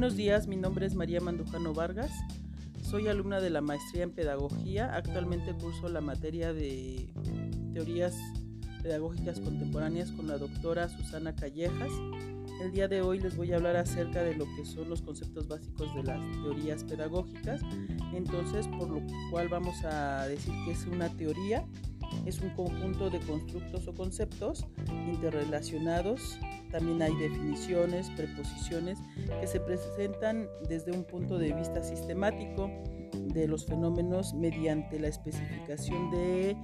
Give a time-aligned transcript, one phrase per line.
[0.00, 2.10] Buenos días, mi nombre es María Mandujano Vargas.
[2.80, 4.94] Soy alumna de la maestría en pedagogía.
[4.96, 7.12] Actualmente curso la materia de
[7.74, 8.16] teorías
[8.82, 11.90] pedagógicas contemporáneas con la doctora Susana Callejas.
[12.62, 15.48] El día de hoy les voy a hablar acerca de lo que son los conceptos
[15.48, 17.60] básicos de las teorías pedagógicas.
[18.14, 21.66] Entonces, por lo cual vamos a decir que es una teoría,
[22.26, 24.66] es un conjunto de constructos o conceptos
[25.06, 26.38] interrelacionados
[26.70, 28.98] también hay definiciones, preposiciones
[29.40, 32.70] que se presentan desde un punto de vista sistemático
[33.12, 36.56] de los fenómenos mediante la especificación de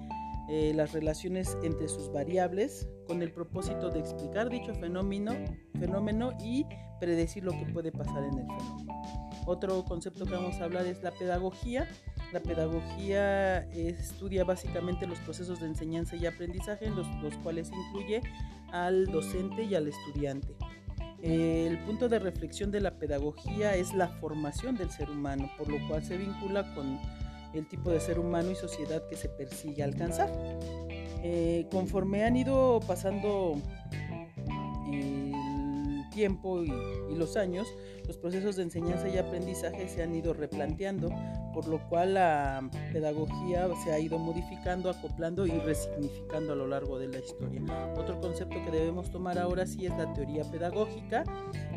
[0.48, 5.32] eh, las relaciones entre sus variables con el propósito de explicar dicho fenómeno,
[5.78, 6.64] fenómeno y
[7.00, 9.02] predecir lo que puede pasar en el fenómeno.
[9.46, 11.88] Otro concepto que vamos a hablar es la pedagogía.
[12.32, 18.20] La pedagogía estudia básicamente los procesos de enseñanza y aprendizaje, los, los cuales incluye
[18.72, 20.54] al docente y al estudiante.
[21.22, 25.86] El punto de reflexión de la pedagogía es la formación del ser humano, por lo
[25.88, 27.00] cual se vincula con
[27.54, 30.30] el tipo de ser humano y sociedad que se persigue alcanzar.
[31.22, 33.54] Eh, conforme han ido pasando
[36.16, 36.72] tiempo y,
[37.12, 37.68] y los años,
[38.06, 41.10] los procesos de enseñanza y aprendizaje se han ido replanteando,
[41.52, 46.98] por lo cual la pedagogía se ha ido modificando, acoplando y resignificando a lo largo
[46.98, 47.60] de la historia.
[47.96, 51.24] Otro concepto que debemos tomar ahora sí es la teoría pedagógica.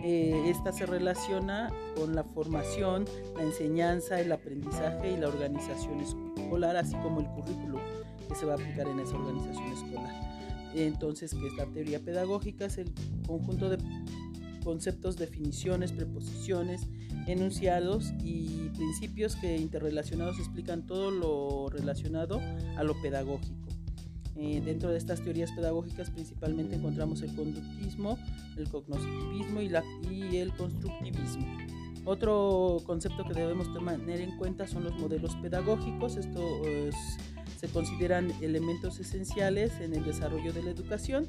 [0.03, 6.77] Eh, esta se relaciona con la formación, la enseñanza, el aprendizaje y la organización escolar,
[6.77, 7.79] así como el currículo
[8.29, 10.29] que se va a aplicar en esa organización escolar.
[10.75, 12.93] Entonces, que esta teoría pedagógica es el
[13.25, 13.77] conjunto de
[14.59, 16.87] conceptos, definiciones, preposiciones,
[17.27, 22.41] enunciados y principios que interrelacionados explican todo lo relacionado
[22.77, 23.69] a lo pedagógico.
[24.35, 28.17] Eh, dentro de estas teorías pedagógicas principalmente encontramos el conductismo,
[28.55, 31.45] el cognitivismo y, la, y el constructivismo.
[32.05, 36.15] Otro concepto que debemos tener en cuenta son los modelos pedagógicos.
[36.15, 36.95] Estos
[37.59, 41.27] se consideran elementos esenciales en el desarrollo de la educación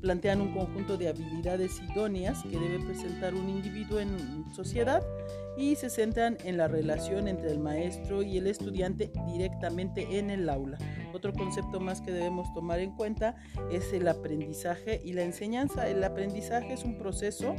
[0.00, 5.02] plantean un conjunto de habilidades idóneas que debe presentar un individuo en sociedad
[5.56, 10.48] y se centran en la relación entre el maestro y el estudiante directamente en el
[10.48, 10.78] aula.
[11.12, 13.36] Otro concepto más que debemos tomar en cuenta
[13.70, 15.88] es el aprendizaje y la enseñanza.
[15.88, 17.54] El aprendizaje es un proceso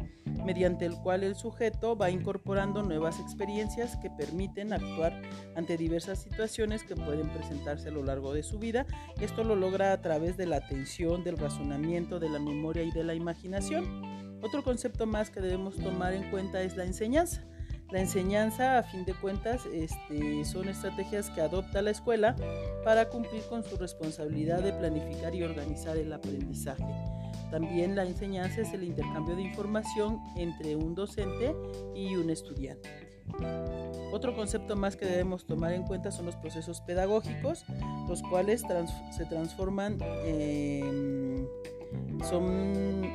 [0.46, 5.22] mediante el cual el sujeto va incorporando nuevas experiencias que permiten actuar
[5.56, 8.86] ante diversas situaciones que pueden presentarse a lo largo de su vida.
[9.20, 13.04] Esto lo logra a través de la atención, del razonamiento, de la memoria y de
[13.04, 14.40] la imaginación.
[14.42, 17.44] Otro concepto más que debemos tomar en cuenta es la enseñanza.
[17.92, 22.36] La enseñanza, a fin de cuentas, este, son estrategias que adopta la escuela
[22.84, 26.86] para cumplir con su responsabilidad de planificar y organizar el aprendizaje.
[27.50, 31.56] También la enseñanza es el intercambio de información entre un docente
[31.96, 32.90] y un estudiante.
[34.12, 37.66] Otro concepto más que debemos tomar en cuenta son los procesos pedagógicos,
[38.08, 38.64] los cuales
[39.16, 41.29] se transforman en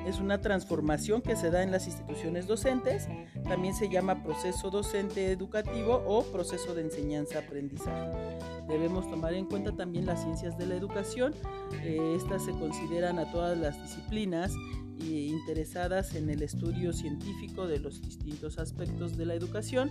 [0.06, 3.08] es una transformación que se da en las instituciones docentes.
[3.48, 8.38] También se llama proceso docente educativo o proceso de enseñanza-aprendizaje.
[8.68, 11.34] Debemos tomar en cuenta también las ciencias de la educación.
[11.82, 14.52] Eh, estas se consideran a todas las disciplinas
[15.00, 19.90] interesadas en el estudio científico de los distintos aspectos de la educación,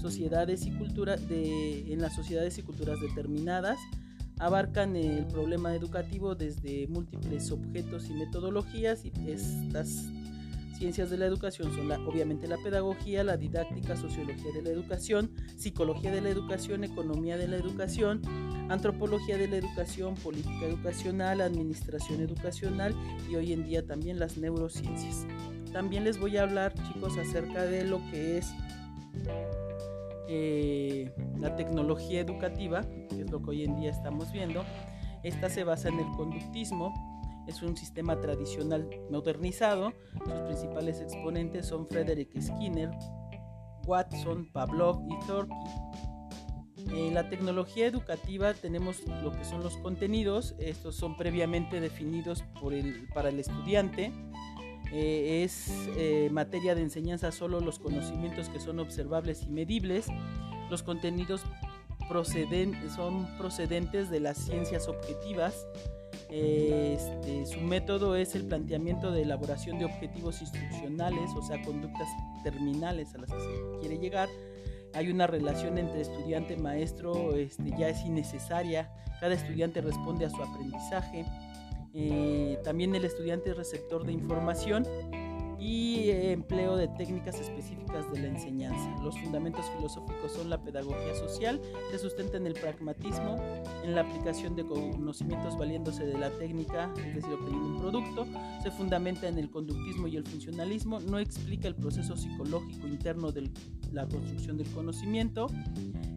[0.00, 3.78] sociedades y cultura en las sociedades y culturas determinadas,
[4.40, 10.10] abarcan el problema educativo desde múltiples objetos y metodologías y estas
[10.80, 16.10] ciencias de la educación son obviamente la pedagogía, la didáctica, sociología de la educación, psicología
[16.10, 18.22] de la educación, economía de la educación,
[18.70, 22.94] antropología de la educación, política educacional, administración educacional
[23.30, 25.26] y hoy en día también las neurociencias.
[25.70, 28.50] También les voy a hablar chicos acerca de lo que es
[30.28, 34.64] eh, la tecnología educativa, que es lo que hoy en día estamos viendo.
[35.22, 36.92] Esta se basa en el conductismo,
[37.46, 39.92] es un sistema tradicional modernizado.
[40.24, 42.90] Sus principales exponentes son Frederick Skinner,
[43.86, 45.54] Watson, Pavlov y Thorpe.
[46.92, 52.42] En la tecnología educativa tenemos lo que son los contenidos, estos son previamente definidos
[53.14, 54.12] para el estudiante
[54.92, 60.08] eh, es eh, materia de enseñanza solo los conocimientos que son observables y medibles.
[60.70, 61.42] Los contenidos
[62.08, 65.66] proceden, son procedentes de las ciencias objetivas.
[66.30, 72.08] Este, su método es el planteamiento de elaboración de objetivos instruccionales, o sea, conductas
[72.44, 74.28] terminales a las que se quiere llegar.
[74.94, 78.92] Hay una relación entre estudiante y maestro, este, ya es innecesaria.
[79.20, 81.26] Cada estudiante responde a su aprendizaje.
[81.94, 84.86] Eh, también el estudiante es receptor de información
[85.60, 88.96] y eh, empleo de técnicas específicas de la enseñanza.
[89.02, 91.60] Los fundamentos filosóficos son la pedagogía social,
[91.90, 93.36] se sustenta en el pragmatismo,
[93.84, 98.26] en la aplicación de conocimientos valiéndose de la técnica, es decir, obteniendo un producto,
[98.62, 103.50] se fundamenta en el conductismo y el funcionalismo, no explica el proceso psicológico interno de
[103.92, 105.48] la construcción del conocimiento,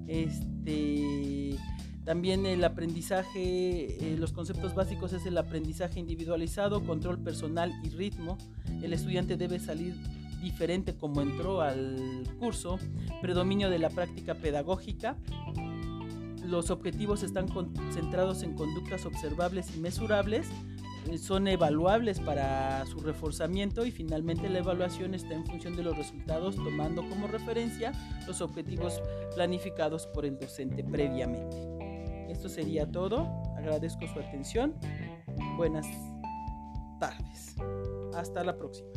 [0.07, 1.57] este
[2.05, 8.37] también el aprendizaje, eh, los conceptos básicos es el aprendizaje individualizado, control personal y ritmo.
[8.81, 9.95] El estudiante debe salir
[10.41, 12.77] diferente como entró al curso,
[13.21, 15.15] predominio de la práctica pedagógica.
[16.45, 20.47] Los objetivos están concentrados en conductas observables y mesurables,
[21.09, 25.97] eh, son evaluables para su reforzamiento y finalmente la evaluación está en función de los
[25.97, 27.93] resultados tomando como referencia
[28.27, 29.01] los objetivos
[29.35, 31.72] planificados por el docente previamente.
[32.29, 33.27] Esto sería todo.
[33.57, 34.75] Agradezco su atención.
[35.57, 35.87] Buenas
[36.99, 37.55] tardes.
[38.13, 38.89] Hasta la próxima.